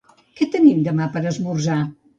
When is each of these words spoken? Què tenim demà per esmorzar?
Què 0.39 0.47
tenim 0.55 0.81
demà 0.89 1.11
per 1.19 1.25
esmorzar? 1.35 1.83